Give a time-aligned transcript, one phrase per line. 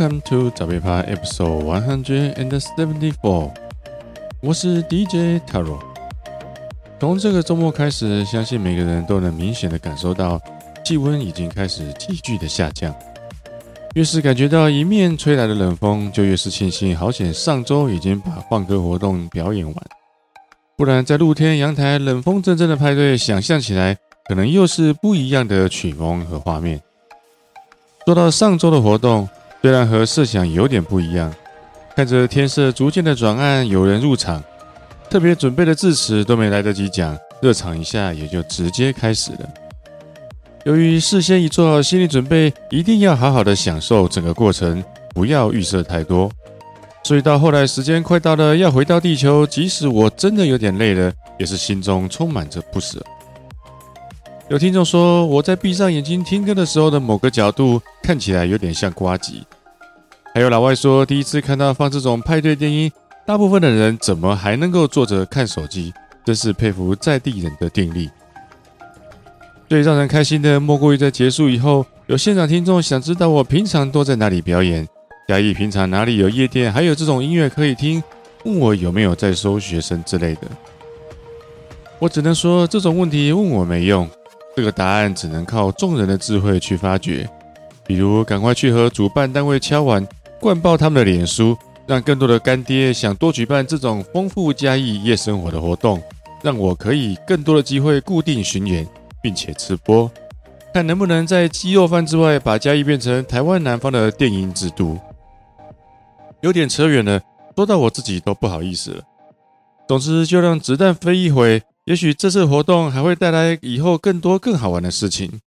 [0.00, 3.50] Welcome to 早被趴 Episode One Hundred and Seventy Four。
[4.40, 5.78] 我是 DJ Taro。
[6.98, 10.40] 从这个周末开始，相信每个人都能明显的感受到
[10.86, 12.94] 气温已经开始急剧的下降。
[13.92, 19.76] 越是感觉到迎面吹来的冷风，就越是庆幸好险上周已经把放歌活动表演完，
[20.78, 26.80] 不然在露天阳台冷风阵阵的派对，想象起来可能又是不一样的曲风和画面。
[28.06, 29.28] 说到上周的活动。
[29.62, 31.32] 虽然和设想有点不一样，
[31.94, 34.42] 看着天色逐渐的转暗，有人入场，
[35.10, 39.48] 特别准备的致辞都没来得及讲，热场一下也就直接开始了。
[40.64, 44.82] 由于事先已做好心理准备，一定要好好的享受整个过程，
[45.14, 46.30] 不要预设太多，
[47.02, 53.02] 所以到后来时间快到了要回到地球，即使我真的有点累了，也是心中充满着不舍。
[54.50, 59.44] 有听众说，我在闭上眼睛听歌的时候的某个角度看起来有点像呱吉。
[60.34, 62.90] 还有老外说，第一次看到放这种派对电音，
[63.24, 65.94] 大部分的人怎么还能够坐着看手机？
[66.24, 68.10] 真是佩服在地人的定力。
[69.68, 74.84] 最让人开心的，莫过于在结束以后，有现场听众想知道我平常都在哪里表演，
[75.28, 78.02] 嘉义平常哪里有夜店，还有这种音乐可以听，
[78.44, 80.42] 问我有没有在收学生之类的。
[82.00, 84.10] 我只能说，这种问题问我没用。
[84.56, 87.28] 这个答案只能靠众人的智慧去发掘，
[87.86, 90.06] 比如赶快去和主办单位敲碗，
[90.40, 91.56] 灌爆他们的脸书，
[91.86, 96.02] 让更多的干爹想多举办这种丰富嘉义夜生活的活动，
[96.42, 98.86] 让我可以更多的机会固定巡演，
[99.22, 100.10] 并且直播，
[100.74, 104.98] 看能不能在鸡肉饭之外，把嘉义变成台湾南方的电音之都。
[106.42, 107.20] 有点扯远了，
[107.56, 109.02] 说到我自己都不好意思了。
[109.86, 111.62] 总之，就让子弹飞一回。
[111.86, 115.40] 也许这次活动还会带来以后更多更好玩的事情。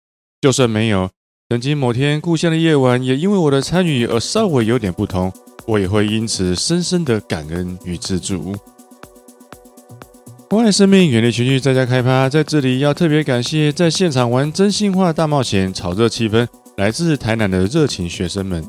[0.41, 1.11] 就算没有，
[1.51, 5.31] 曾经某天故乡的夜晚，也因为我的参与而稍微有点不同，
[5.67, 8.55] 我也会因此深深的感恩与知足。
[10.49, 12.29] 关爱生命，远离情绪，在家开趴。
[12.29, 18.65] 在这里要特别感谢在现场玩真心话大冒险、炒热气氛，来自台南的热情学生们，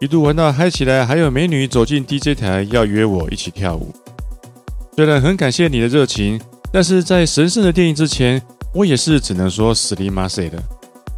[0.00, 3.92] 一度玩到嗨起来，还有美女走进 DJ 台要约我一起跳舞。
[4.96, 6.40] 虽然很感谢你的热情。
[6.72, 8.40] 但是在神圣的电影之前，
[8.72, 10.62] 我也是只能说死里马塞的，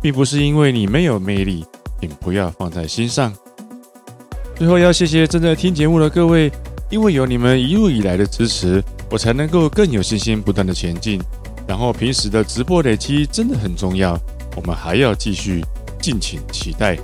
[0.01, 1.65] 并不是因为你没有魅力，
[2.01, 3.33] 请不要放在心上。
[4.57, 6.51] 最后要谢谢正在听节目的各位，
[6.89, 11.21] 因为有你们一路以来的支持，我才能够更有信心不断的前进。
[11.67, 14.19] 然后平时的直播累积真的很重要，
[14.57, 15.65] 我们还要继续，
[16.01, 16.99] 敬请期待。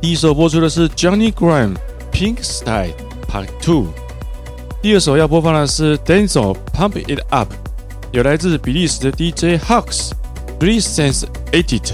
[0.00, 1.74] 第一首播出的是 Johnny Graham
[2.12, 2.92] Pink Style
[3.28, 4.01] Part Two。
[4.81, 7.51] 第二首要播放的是 Denzel Pump It Up，
[8.11, 10.11] 有来自比利时的 DJ Hux
[10.59, 11.91] Three Sense Edit。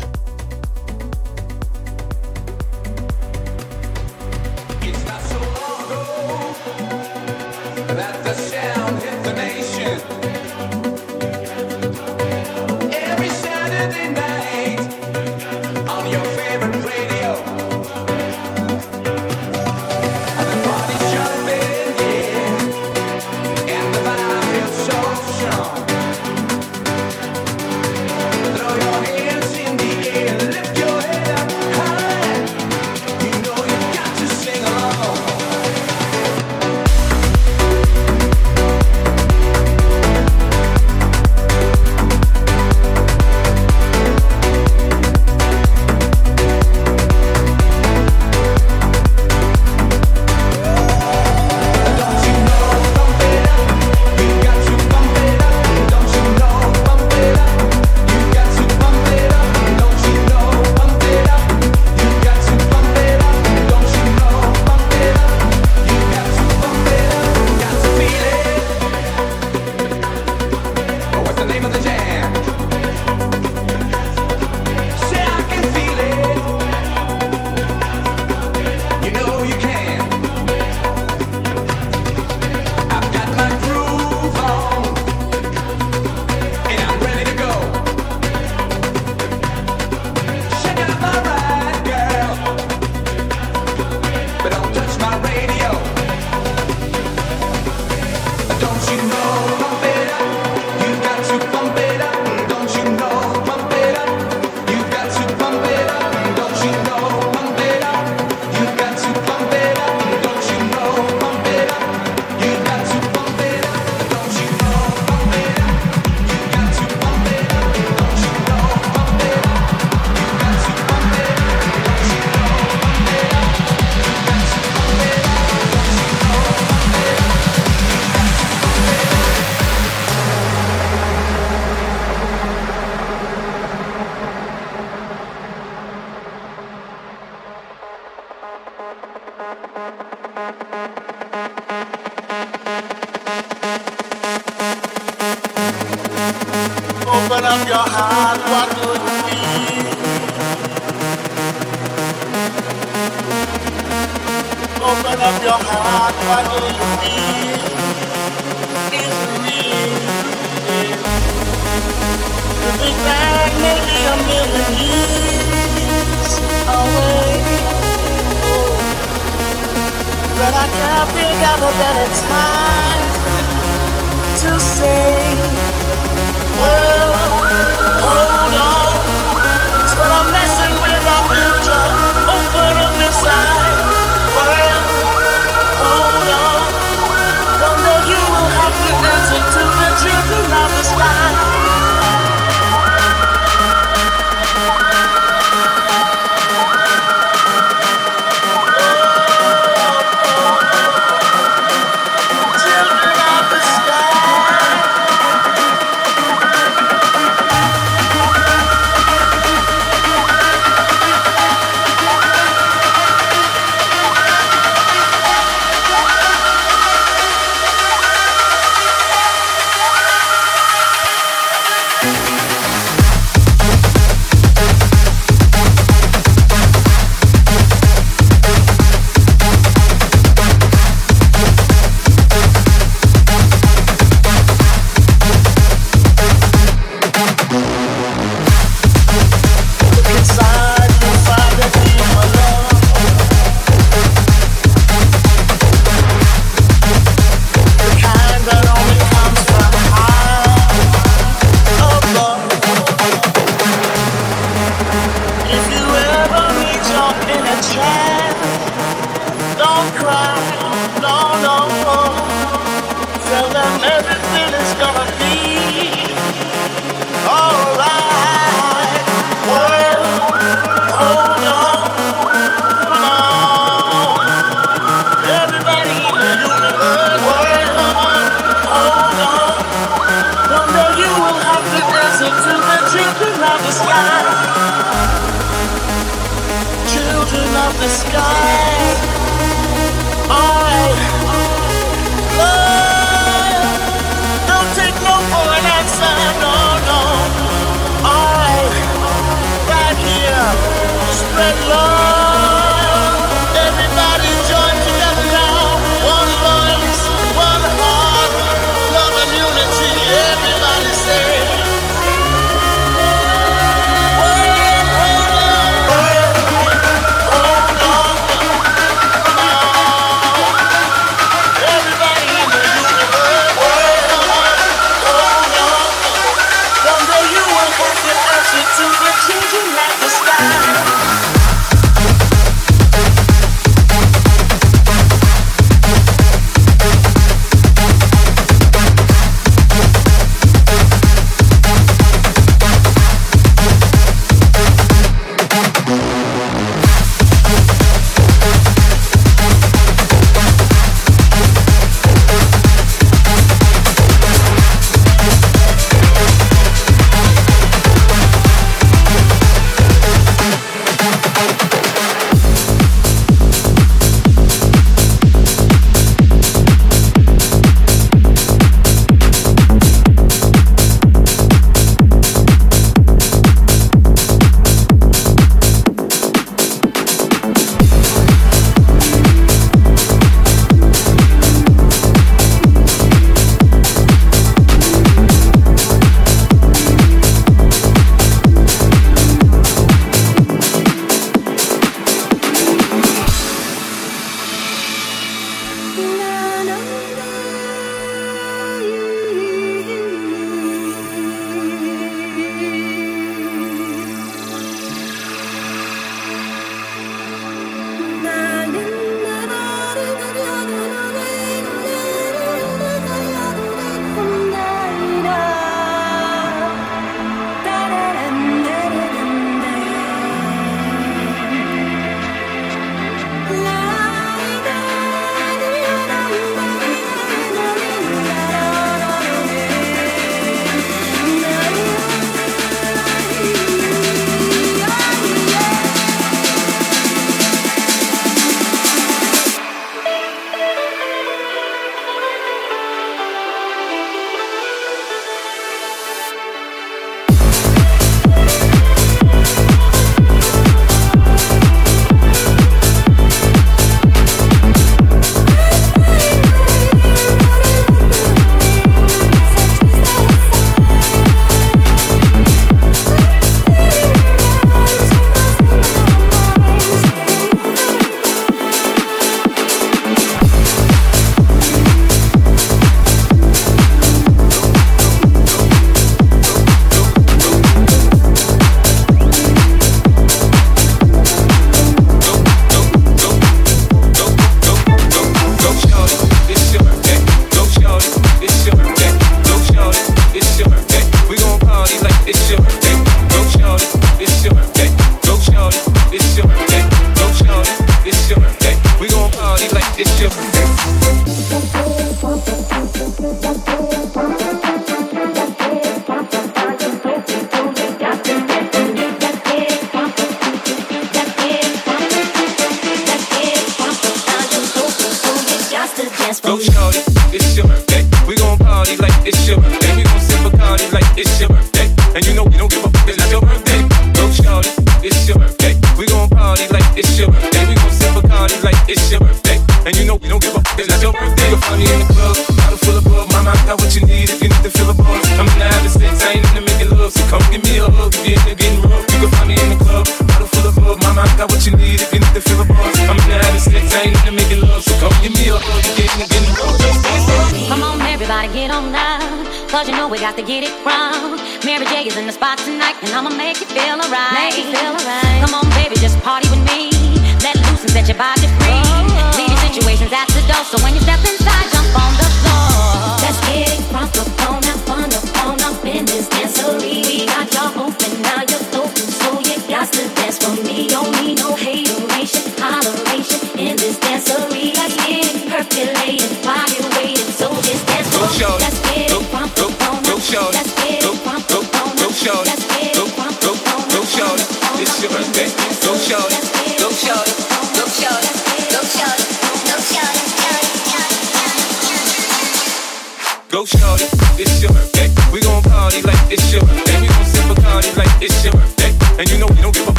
[573.68, 574.47] In this dancery.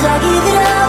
[0.00, 0.79] Cause I give it up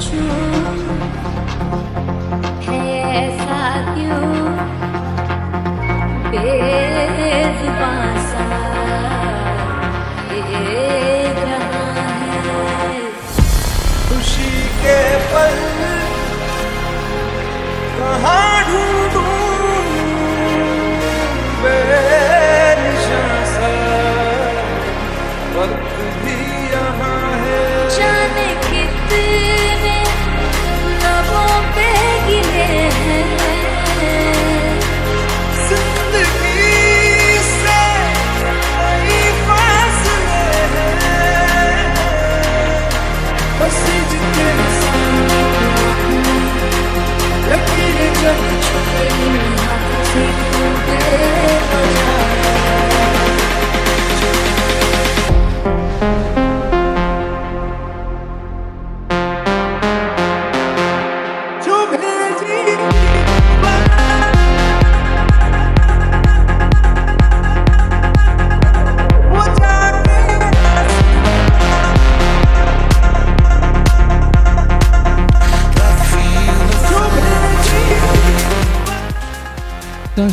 [0.00, 1.37] true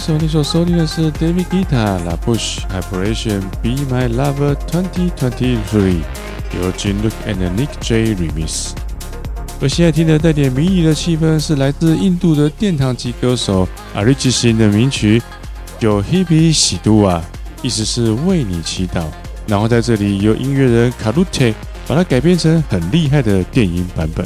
[0.06, 5.98] 上一首你所收听的是 David Guetta La Bush Operation Be My Lover 2023，
[6.54, 8.74] 由 Jin Luke and Nick J Remix。
[9.60, 15.20] 而现在听的带点迷离的气氛，是来自印度的殿堂级歌手 Arijit Singh 的名曲
[15.80, 17.24] 《有 Hebe 喜都啊》，
[17.66, 19.06] 意思是为你祈祷。
[19.48, 21.56] 然后在这里由音乐人 Karute
[21.88, 24.24] 把它改编成很厉害的电音版本。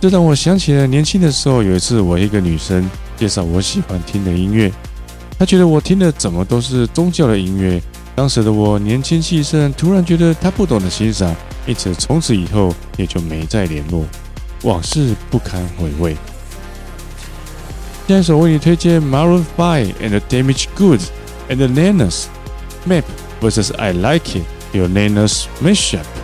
[0.00, 4.70] 这让我想起了年轻的时候，有一次我一个女生介绍我喜欢听的音乐，
[5.38, 7.80] 他觉得我听的怎么都是宗教的音乐。
[8.14, 11.34] 当时的我年轻气盛，突然觉得他不懂得欣赏，
[11.66, 14.04] 因此从此以后也就没再联络，
[14.62, 16.16] 往事不堪回味。
[18.08, 21.06] 下一首为你推荐 Maroon 5 and the Damage Goods
[21.48, 22.24] and the Nanas
[22.86, 23.04] Map
[23.40, 26.21] vs I Like It Your Nanas Mashup。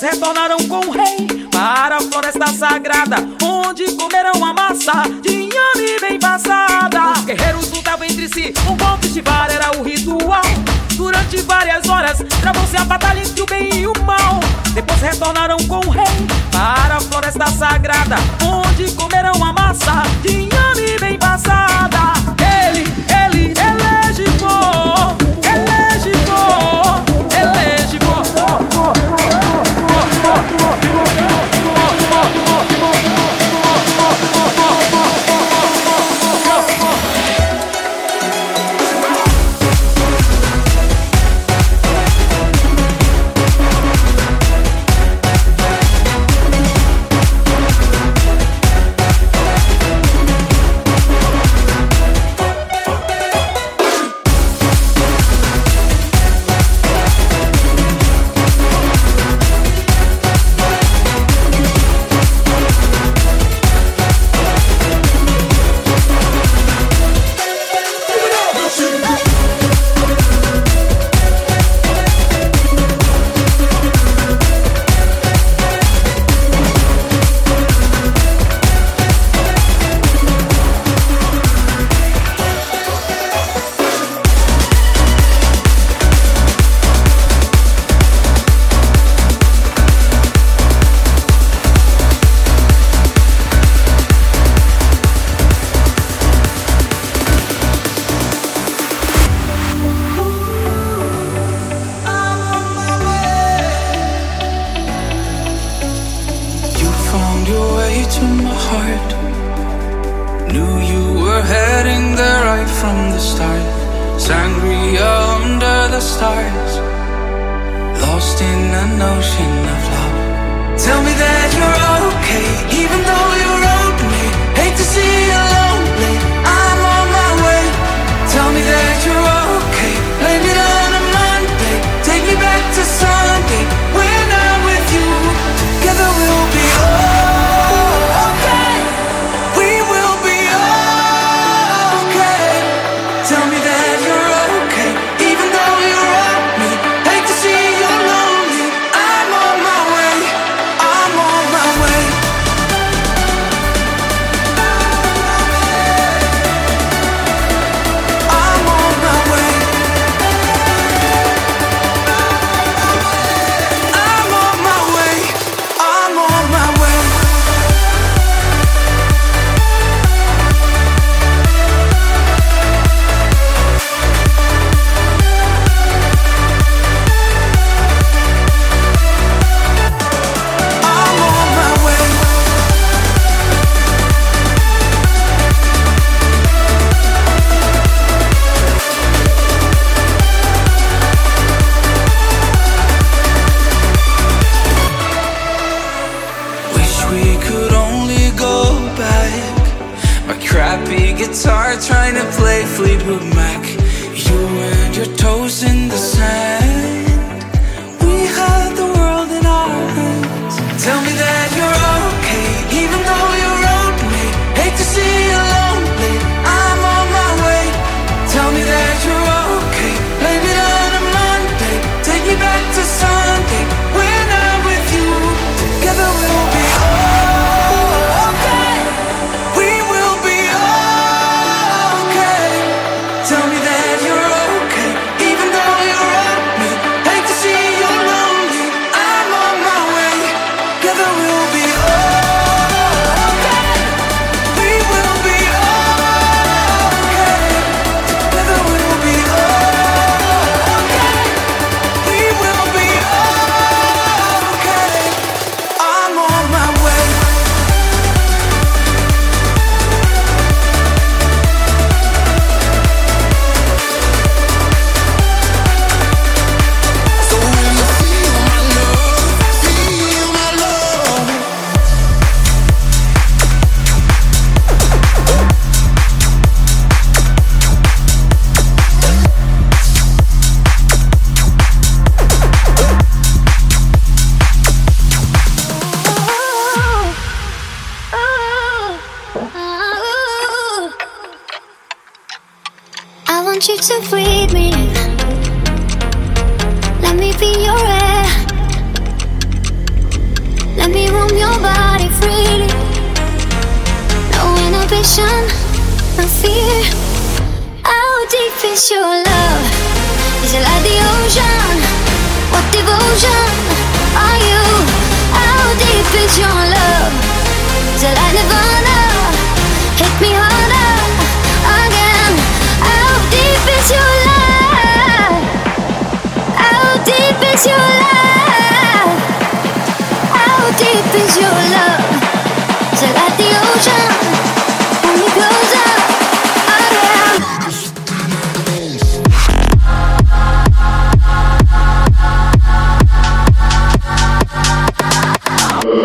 [0.00, 5.98] Elas retornaram com o rei para a floresta sagrada, onde comerão a massa de inhame
[6.00, 7.12] bem passada.
[7.16, 10.42] Os guerreiros lutavam entre si, um bom festival era o ritual.
[10.94, 14.38] Durante várias horas, travou-se a batalha entre o bem e o mal.
[14.72, 16.04] Depois retornaram com o rei
[16.52, 22.17] para a floresta sagrada, onde comerão a massa de inhame bem passada.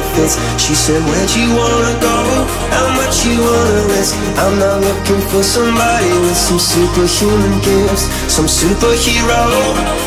[0.00, 0.30] That.
[0.58, 2.16] She said, Where'd you wanna go?
[2.74, 4.16] How much you wanna risk?
[4.40, 9.42] I'm not looking for somebody with some superhuman gifts, some superhero,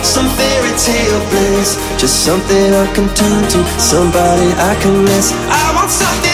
[0.04, 1.80] some fairy tale bliss.
[2.02, 5.32] Just something I can turn to, somebody I can miss.
[5.50, 6.27] I want something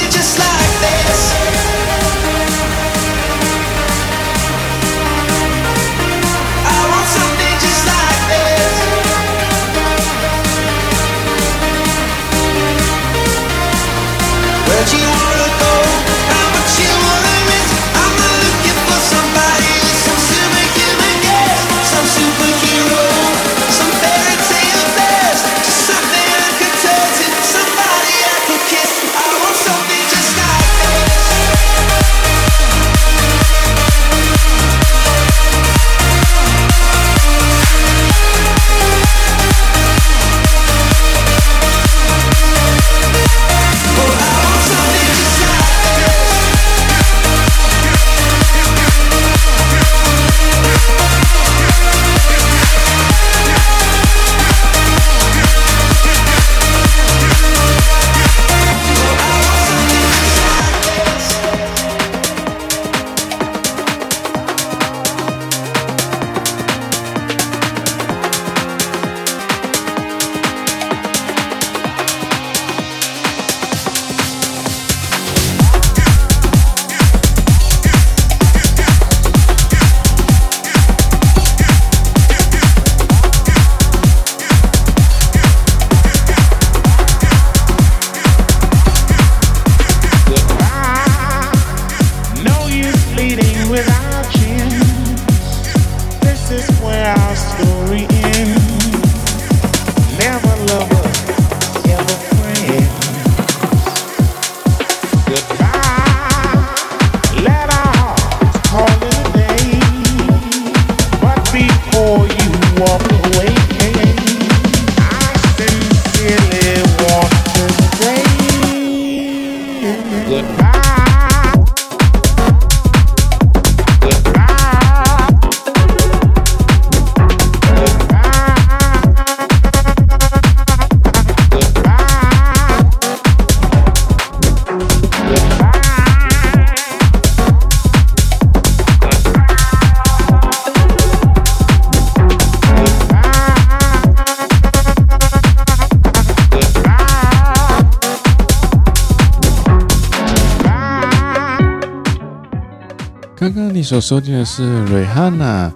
[153.83, 155.69] 你所收听的是 Rihanna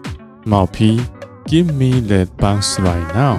[0.45, 1.01] 毛皮
[1.43, 3.37] Give Me That Bounce Right Now，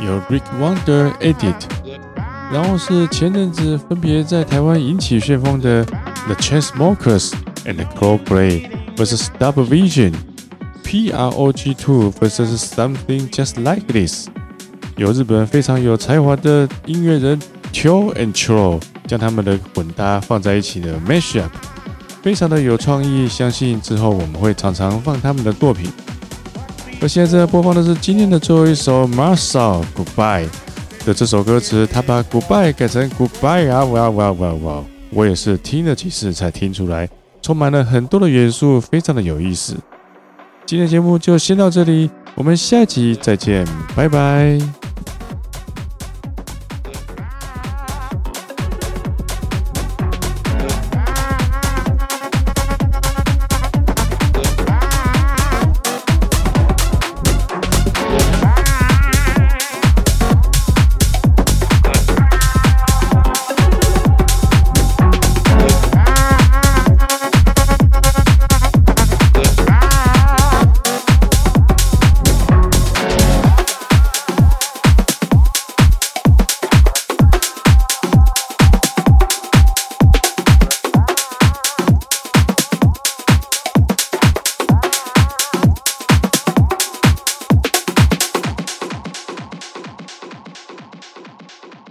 [0.00, 1.54] 由 Rick Wonder edit，
[2.52, 7.30] 然后是前阵子分别在台湾引起旋风的 The Chainsmokers
[7.64, 14.26] and the Coldplay vs Double Vision，PROG 2 vs Something Just Like This，
[14.96, 17.38] 由日本非常有才华的音乐人
[17.72, 21.50] Tio and Tro 将他们的混搭放在一起的 Mashup。
[22.22, 25.90] 非常的有创意，相信之后我们会常常放他们的作品。
[27.00, 30.46] 而现在播放的是今天的最后一首 Marshall Goodbye
[31.06, 34.84] 的这首歌词，他把 Goodbye 改成 Goodbye 啊哇哇哇哇！
[35.10, 37.08] 我也是听了几次才听出来，
[37.40, 39.74] 充满了很多的元素，非常的有意思。
[40.66, 43.66] 今天节目就先到这里，我们下集再见，
[43.96, 44.79] 拜拜。